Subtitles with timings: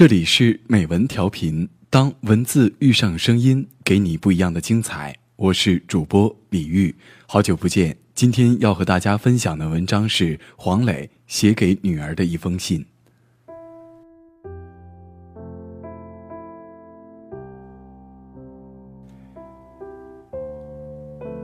[0.00, 5.14] 这里是美文调频，当文字遇上声音，给你不一样的精彩。
[5.36, 6.94] 我是主播李玉，
[7.26, 7.94] 好久不见。
[8.14, 12.82] 今天要和大家分享的文章是黄磊写给女儿的一封信。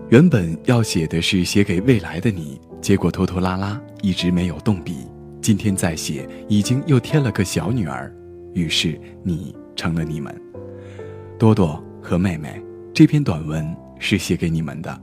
[0.09, 5.07] 原本要写的是写给未来的你，结果拖拖拉拉，一直没有动笔。
[5.43, 8.11] 今天再写，已经又添了个小女儿，
[8.57, 10.34] 于是你成了你们。
[11.39, 12.61] 多多和妹妹，
[12.94, 14.98] 这篇短文是写给你们的。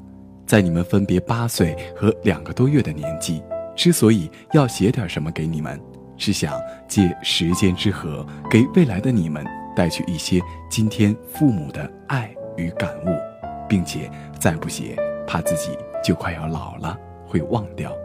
[0.48, 3.42] 在你们分别八岁和两个多月的年纪，
[3.76, 5.80] 之所以要写点什么给你们，
[6.18, 9.46] 是想借时间之河，给未来的你们
[9.76, 13.10] 带去一些今天父母的爱与感悟，
[13.70, 14.10] 并且
[14.40, 14.96] 再不写，
[15.28, 16.98] 怕自己就快要老了
[17.28, 17.96] 会忘掉。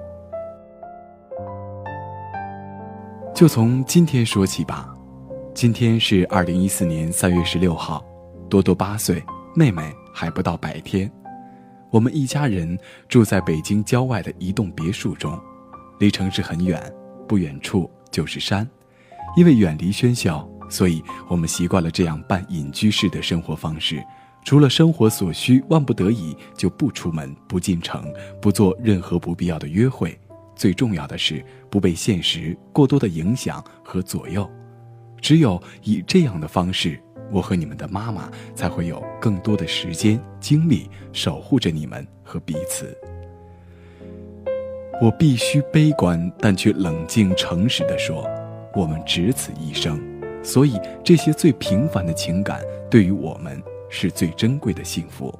[3.34, 4.94] 就从今天说起吧，
[5.60, 8.06] 今天是二零一四年三月十六号，
[8.48, 9.20] 多多八岁，
[9.56, 11.10] 妹妹还不到百天。
[11.90, 12.78] 我们一家人
[13.08, 15.36] 住在北京郊外的一栋别墅中，
[15.98, 16.80] 离城市很远，
[17.26, 18.64] 不远处就是山。
[19.36, 24.00] 因为远离喧嚣，所以我们习惯了这样半隐居式的生活方式。
[24.44, 28.04] 除了生活所需，万不得已就不出门、不进城、
[28.40, 30.16] 不做任何不必要的约会。
[30.54, 34.48] 最重要的是不被现实过多的影响和左右，
[35.20, 42.96] 只有以这样的方式，我和你们的妈妈才会有更多的时间精力守护着你们和彼此。
[45.00, 48.28] 我必须悲观，但却冷静诚实地说，
[48.74, 50.00] 我们只此一生，
[50.42, 55.32] 所以这些最平凡的情感对于我们是最珍贵的幸福。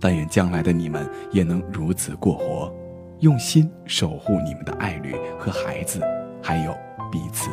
[0.00, 2.72] 但愿将来的你们也能如此过活。
[3.20, 6.00] 用心守护你们的爱侣和孩子，
[6.42, 6.76] 还有
[7.10, 7.48] 彼此。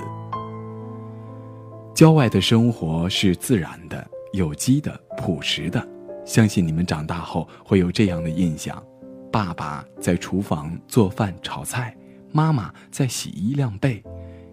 [2.02, 5.88] 郊外的生活是自然的、有机的、朴实的，
[6.26, 8.84] 相信你们长大后会有这样的印象：
[9.32, 11.96] 爸爸在厨房做饭炒菜，
[12.32, 14.04] 妈妈在洗衣晾被，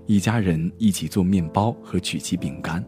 [0.04, 2.84] 一家人一起做面包和曲奇饼干。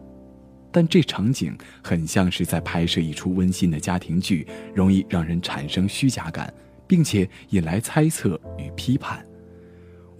[0.71, 6.53] 但这场景很像是在拍摄一出温馨的家庭剧，容易让人产生虚假感。
[6.87, 9.25] 并且引来猜测与批判，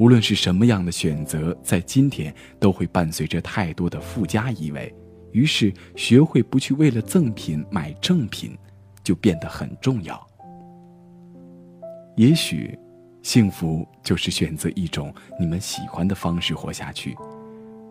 [0.01, 4.91] 无论是什么样的选择，在今天都会伴随着太多的附加意味。
[5.31, 8.57] 于是，学会不去为了赠品买正品，
[9.03, 10.19] 就变得很重要。
[12.17, 12.75] 也许，
[13.21, 17.15] 幸福就是选择一种你们喜欢的方式活下去。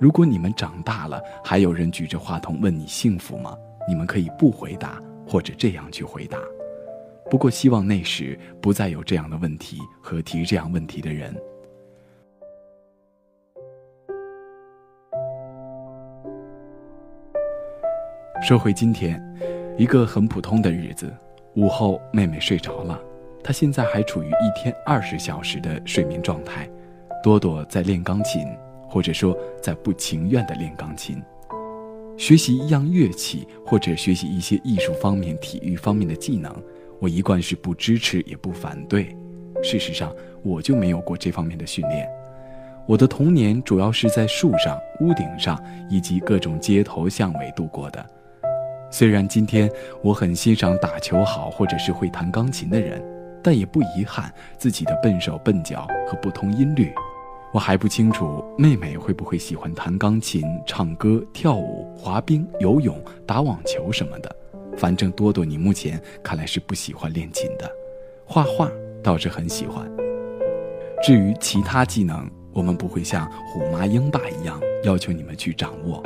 [0.00, 3.54] 如果你们长大了，还有人举着话筒问你幸福吗？
[3.88, 6.36] 你们可以不回答，或者这样去回答。
[7.30, 11.32] 不过，希望那时不再有这样的问题和提这样问题的人。
[18.42, 19.22] 说回今天，
[19.76, 21.12] 一个很普通的日子。
[21.56, 22.98] 午后，妹妹睡着了，
[23.44, 26.66] 她现在还处于一天二十小时的睡眠状态。
[27.22, 28.46] 多多在练钢琴，
[28.88, 31.22] 或者说在不情愿的练钢琴，
[32.16, 36.50] 学习一样乐器，或者学习一些艺术方面、体育方面的技能。
[36.98, 39.14] 我一贯是不支持也不反对，
[39.62, 42.08] 事实上我就没有过这方面的训练。
[42.86, 48.04] 我的童年主要是在树上、屋顶上以及各种街头巷尾度过的。
[48.90, 49.70] 虽然今天
[50.02, 53.02] 我很欣赏打球好或者是会弹钢琴的人，
[53.42, 56.92] 但也不遗憾自己的笨手笨脚和不通音律。
[57.52, 62.96] 我还不清楚妹妹会不会喜欢弹钢琴、唱歌、跳舞、滑冰、游泳、
[63.26, 64.36] 打网球什么的。
[64.76, 67.70] 反正多多，你目前看来是不喜欢练琴的，
[68.24, 68.70] 画画
[69.02, 69.88] 倒是很喜欢。
[71.02, 76.02] 至于其他技能，我们不会像虎妈鹰爸一样要求你们去掌握。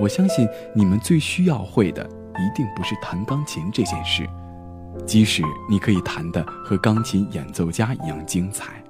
[0.00, 4.26] 我相信你们最需要会的，一定不是弹钢琴这件事，
[5.04, 8.82] 即使你可以弹的和钢琴演奏家一样精彩。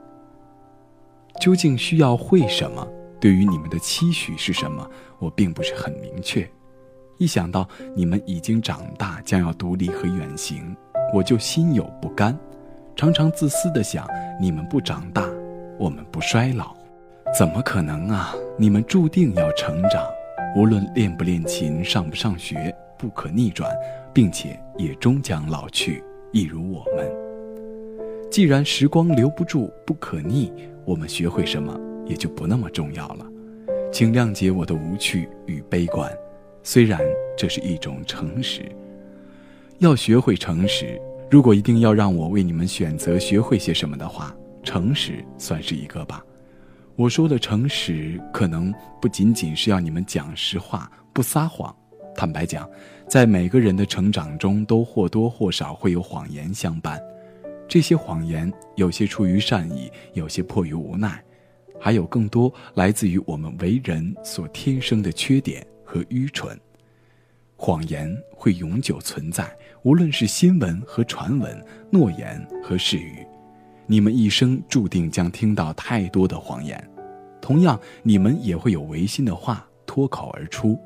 [1.40, 2.86] 究竟需要会什么？
[3.20, 4.88] 对于你们的期许是什么？
[5.18, 6.48] 我并不是很明确。
[7.18, 10.74] 一想到你们已经长大，将要独立和远行，
[11.12, 12.38] 我就心有不甘，
[12.94, 14.06] 常常自私的想：
[14.40, 15.24] 你们不长大，
[15.78, 16.74] 我们不衰老，
[17.36, 18.34] 怎么可能啊？
[18.58, 20.02] 你们注定要成长，
[20.56, 23.70] 无论练不练琴，上不上学，不可逆转，
[24.12, 26.02] 并且也终将老去，
[26.32, 27.08] 一如我们。
[28.30, 30.52] 既然时光留不住，不可逆，
[30.84, 33.26] 我们学会什么也就不那么重要了。
[33.92, 36.10] 请谅解我的无趣与悲观。
[36.62, 37.00] 虽然
[37.38, 38.62] 这是一种诚实，
[39.78, 41.00] 要学会诚实。
[41.30, 46.24] 如果一定要让我为你们选择学会些什么的话，诚实算是一个吧。
[47.00, 48.70] 我说的诚实，可能
[49.00, 51.74] 不仅仅是要你们讲实话，不撒谎。
[52.14, 52.68] 坦白讲，
[53.08, 57.00] 在每个人的成长中，都或多或少会有谎言相伴。
[57.66, 61.24] 这些谎言，有些出于善意，有些迫于无奈，
[61.80, 66.54] 还有更多来自于我们为人所天生的缺点和愚蠢。
[67.56, 69.50] 谎言会永久存在，
[69.84, 73.26] 无论是新闻和传闻，诺言和誓语。
[73.86, 76.89] 你们一生注定将听到太多的谎言，
[77.50, 80.78] 同样，你们也会有违心的话脱口而出，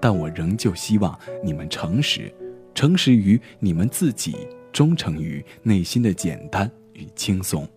[0.00, 1.14] 但我仍旧希望
[1.44, 2.34] 你们诚实，
[2.74, 4.34] 诚实于你们自己，
[4.72, 7.68] 忠诚于内心的简单与轻松，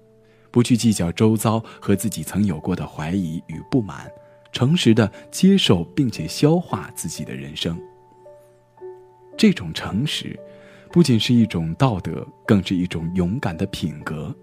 [0.49, 4.09] 不去计较周遭和自己曾有过的怀疑与不满，
[4.53, 7.77] 诚实的接受并且消化自己的人生。
[9.35, 10.39] 这种诚实，
[10.89, 14.33] 不仅是一种道德，更是一种勇敢的品格。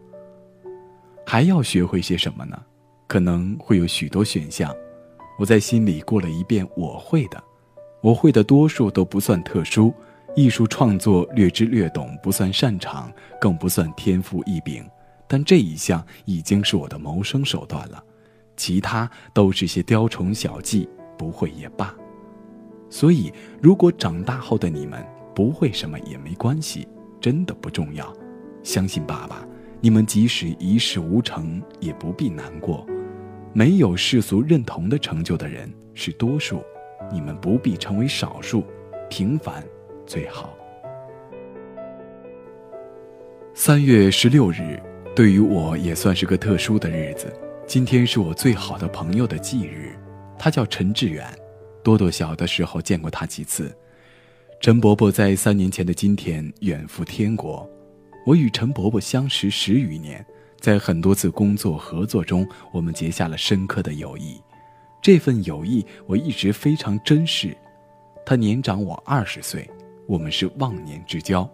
[1.24, 2.62] 还要学会些什么呢？
[3.08, 4.72] 可能会有许多选项。
[5.38, 7.42] 我在心里过了一遍，我会的，
[8.02, 9.92] 我会的多数都不算特殊。
[10.36, 13.10] 艺术创作略知略懂，不算擅长，
[13.40, 14.84] 更不算天赋异禀。
[15.26, 18.02] 但这一项已经是我的谋生手段了，
[18.56, 21.94] 其他都是些雕虫小技，不会也罢。
[22.90, 26.86] 所以，如果长大后的你们不会什么也没关系，
[27.20, 28.12] 真的不重要。
[28.62, 29.44] 相信爸爸。
[29.80, 32.84] 你们即使一事无成，也不必难过。
[33.58, 36.62] 没有世俗认同的成就的人是多数，
[37.12, 38.64] 你们不必成为少数，
[39.10, 39.64] 平凡
[40.06, 40.56] 最好。
[43.54, 44.80] 三月十六日，
[45.12, 47.36] 对于我也算是个特殊的日子。
[47.66, 49.90] 今天是我最好的朋友的忌日，
[50.38, 51.26] 他叫陈志远。
[51.82, 53.76] 多多小的时候见过他几次。
[54.60, 57.68] 陈伯伯在三年前的今天远赴天国。
[58.24, 60.24] 我与陈伯伯相识十余年，
[60.60, 64.40] 在很多次工作合作中，我们结下了深刻的友谊。
[65.00, 67.56] 这份友谊我一直非常珍视。
[68.26, 69.70] 他年长我二十岁，
[70.06, 71.48] 我们是忘年之交。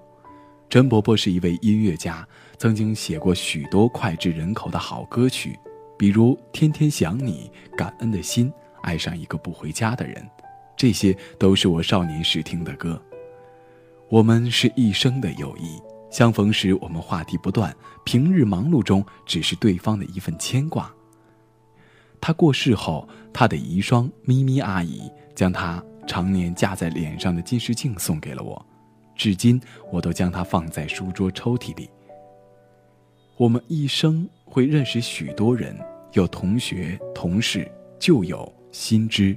[0.71, 2.27] 陈伯伯是一位音乐家，
[2.59, 5.57] 曾经写过许多脍炙人口的好歌曲，
[5.99, 8.47] 比如《天天想你》《感恩的心》
[8.83, 10.17] 《爱上一个不回家的人》，
[10.77, 13.01] 这些都是我少年时听的歌。
[14.09, 15.94] 我们是一生的友谊。
[16.15, 17.69] 相逢时，我们话题不断；
[18.05, 20.95] 平日忙碌中，只是对方的一份牵挂。
[22.21, 28.65] 他过世后，他的遗孀咪咪阿姨将他常年架在脸上的近视镜送给了我，
[29.17, 31.91] 至今我都将它放在书桌抽屉里。
[33.37, 35.77] 我们一生会认识许多人，
[36.13, 37.69] 有同学、同事、
[37.99, 39.37] 旧友、新知，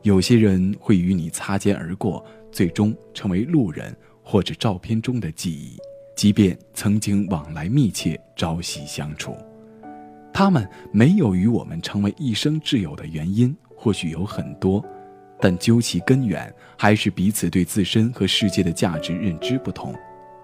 [0.00, 5.76] 有些人会与你擦肩而过，最终成为路人或者照片中的记忆。
[6.16, 9.36] 即便曾经往来密切、朝夕相处，
[10.32, 14.82] 他们没有与我们成为一生挚友的原因，或许有很多，
[15.38, 19.94] 但究其根源，还是彼此对自身和世界的价值认知不同。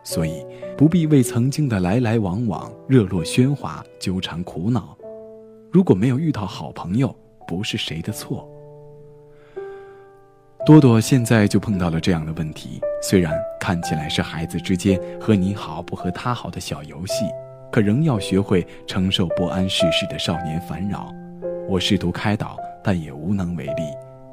[0.05, 0.45] 所以，
[0.77, 4.95] 不必为曾经的来来往往、热络喧哗纠缠苦恼。
[5.71, 7.17] 如果没有遇到好朋友，
[7.49, 8.47] 不是谁的错。
[10.65, 17.25] 多多现在就碰到了这样的问题，虽然看起来是孩子之间和你好不和他好的小游戏，
[17.73, 21.13] 可仍要学会承受不谙世事的少年烦扰。
[21.69, 23.83] 我试图开导，但也无能为力。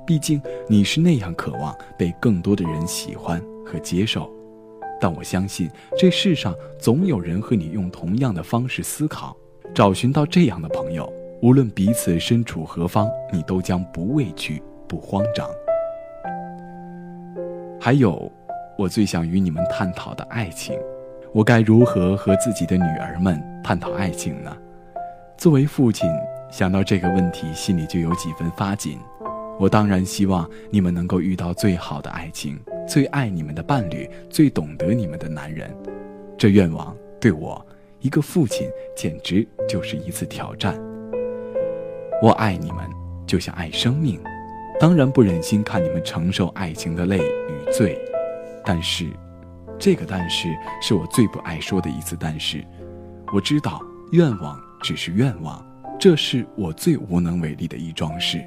[0.05, 4.31] 毕竟你是那样渴望被更多的人喜欢和接受，
[5.01, 5.67] 但我相信
[5.97, 9.35] 这世上总有人和你用同样的方式思考。
[9.73, 15.49] 找寻到这样的朋友，无论彼此身处何方，你都将不畏惧、不慌张。
[17.81, 18.29] 还有，
[18.77, 20.77] 我最想与你们探讨的爱情，
[21.31, 24.55] 我该如何和自己的女儿们探讨爱情呢？
[25.37, 26.05] 作为父亲，
[26.51, 28.99] 想到这个问题，心里就有几分发紧。
[29.57, 35.73] 我当然希望你们能够遇到最好的爱情，最爱你们的伴侣，最懂得你们的男人。
[36.37, 37.65] 这愿望对我
[38.01, 40.77] 一个父亲，简直就是一次挑战。
[42.21, 42.79] 我爱你们，
[43.25, 44.19] 就像爱生命。
[44.79, 47.99] 当然不忍心看你们承受爱情的累与罪，
[48.63, 49.05] 但是，
[49.77, 50.47] 这个但是
[50.81, 52.63] 是我最不爱说的一次但是。
[53.33, 53.81] 我知道
[54.13, 55.61] 愿望只是愿望，
[55.99, 58.41] 这是我最无能为力的一桩事。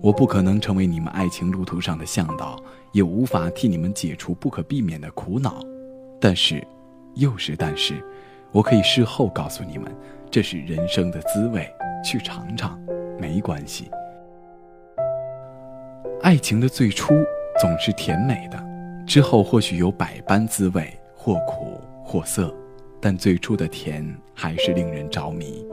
[0.00, 2.58] 我不可能成为你们爱情路途上的向导，
[2.92, 5.60] 也无法替你们解除不可避免的苦恼。
[6.18, 6.66] 但是，
[7.16, 8.02] 又是但是，
[8.50, 9.94] 我可以事后告诉你们，
[10.30, 11.68] 这是人生的滋味，
[12.02, 12.80] 去尝尝，
[13.20, 13.90] 没关系。
[16.26, 17.14] 爱情的最初
[17.60, 18.60] 总是甜美的，
[19.06, 22.52] 之后或许有百般滋味，或苦或涩，
[23.00, 24.04] 但最初的甜
[24.34, 25.64] 还是令人着迷。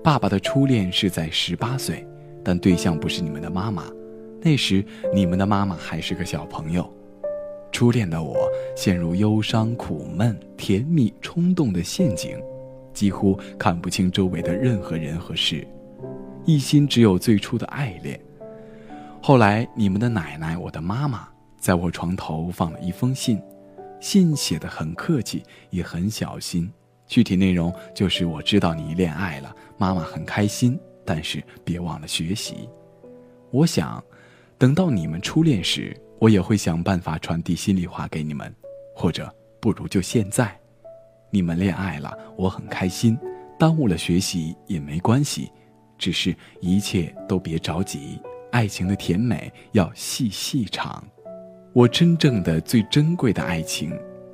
[0.00, 2.06] 爸爸的初恋是在十八岁，
[2.44, 3.82] 但对象不是你们的妈妈，
[4.40, 6.88] 那时你们的妈妈还是个小朋友。
[7.72, 12.40] 初恋的我陷入忧伤、苦闷、甜蜜、冲动的陷阱，
[12.94, 15.66] 几乎看不清周围的任何人和事，
[16.44, 18.20] 一心只有最初的爱恋。
[19.22, 23.40] 后来，你们的奶奶，我的妈妈，在我床头放了一封信，
[24.00, 26.70] 信写的很客气，也很小心。
[27.06, 32.68] 具体内容就是：我知道你恋爱了，妈妈很开心，但是别忘了学习。
[33.50, 34.02] 我想，
[34.56, 35.96] 等到你们初恋时。
[36.20, 38.54] 我也会想办法传递心里话给你们，
[38.94, 40.54] 或者不如就现在，
[41.30, 43.18] 你们恋爱了，我很开心，
[43.58, 45.50] 耽误了学习也没关系，
[45.96, 48.20] 只是一切都别着急，
[48.50, 51.02] 爱情的甜美要细细尝。
[51.72, 53.92] 我真正的最珍贵的爱情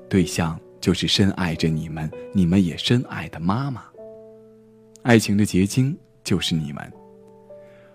[0.08, 3.85] 对象就是深爱着你们，你们也深爱的妈妈。
[5.02, 6.92] 爱情的结晶就是你们。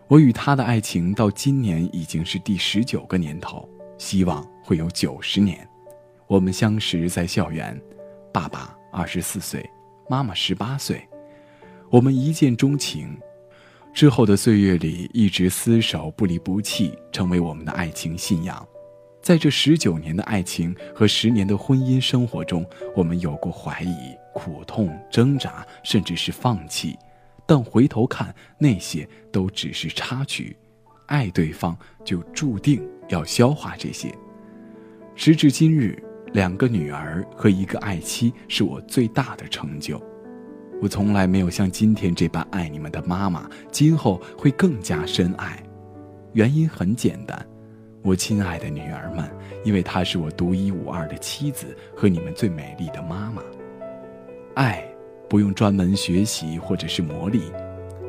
[0.08, 3.68] 我与他的爱情到今年已经是第十九个年头。
[3.98, 5.68] 希望会有九十年。
[6.25, 7.80] 我们相识在校园，
[8.34, 9.63] 爸爸二十四岁，
[10.10, 11.08] 妈妈十八岁，
[11.92, 13.16] 我们一见钟情。
[13.93, 18.65] 之后的岁月里，一直厮守不离不弃，成为我们的爱情信仰。
[19.21, 26.98] 在这十九年的爱情和十年的婚姻生活中，我们有过怀疑、苦痛、挣扎，甚至是放弃。
[27.45, 30.55] 但回头看，那些都只是插曲。
[31.07, 32.81] 爱对方，就注定。
[33.10, 34.10] 要消化这些。
[35.15, 40.01] 时至今日，两个女儿和一个爱妻是我最大的成就。
[40.82, 45.62] 我从来没有像今天这般爱你们的妈妈，今后会更加深爱。
[46.34, 47.46] 原因很简单，
[48.02, 49.30] 我亲爱的女儿们，
[49.64, 53.44] 因为她是我独一无二的妻子和你们最美丽的妈妈。
[54.56, 54.84] 爱
[55.30, 57.42] 不用专门学习或者是磨砺，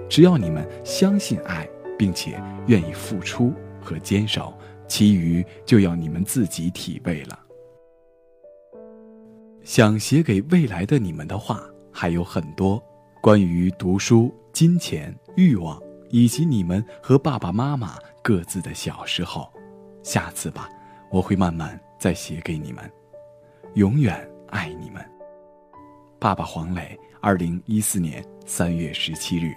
[0.08, 3.52] 只要你们相信爱，并且愿意付出
[3.82, 4.52] 和坚守。
[4.88, 7.38] 其余就要你们自己体味了。
[9.62, 12.82] 想写给未来的你们的话还有很多，
[13.20, 15.80] 关于读书、金钱、欲望，
[16.10, 19.52] 以及你们和爸爸妈妈各自的小时候。
[20.02, 20.68] 下次吧，
[21.10, 22.90] 我会慢慢再写给你们。
[23.74, 25.04] 永远爱你们，
[26.18, 26.98] 爸爸黄磊。
[27.20, 29.54] 二零一四年三月十七日。